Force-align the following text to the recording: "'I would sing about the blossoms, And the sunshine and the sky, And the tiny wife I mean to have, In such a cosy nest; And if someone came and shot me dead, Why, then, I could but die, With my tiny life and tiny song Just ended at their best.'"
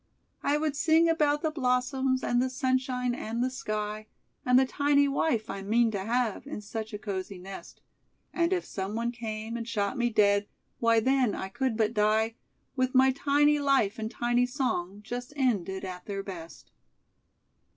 "'I 0.41 0.57
would 0.57 0.75
sing 0.75 1.07
about 1.07 1.43
the 1.43 1.51
blossoms, 1.51 2.23
And 2.23 2.41
the 2.41 2.49
sunshine 2.49 3.13
and 3.13 3.43
the 3.43 3.51
sky, 3.51 4.07
And 4.43 4.57
the 4.57 4.65
tiny 4.65 5.07
wife 5.07 5.47
I 5.47 5.61
mean 5.61 5.91
to 5.91 6.03
have, 6.03 6.47
In 6.47 6.59
such 6.61 6.91
a 6.91 6.97
cosy 6.97 7.37
nest; 7.37 7.81
And 8.33 8.51
if 8.51 8.65
someone 8.65 9.11
came 9.11 9.55
and 9.55 9.67
shot 9.67 9.99
me 9.99 10.09
dead, 10.09 10.47
Why, 10.79 11.01
then, 11.01 11.35
I 11.35 11.49
could 11.49 11.77
but 11.77 11.93
die, 11.93 12.33
With 12.75 12.95
my 12.95 13.11
tiny 13.11 13.59
life 13.59 13.99
and 13.99 14.09
tiny 14.09 14.47
song 14.47 15.01
Just 15.03 15.33
ended 15.35 15.85
at 15.85 16.07
their 16.07 16.23
best.'" 16.23 16.71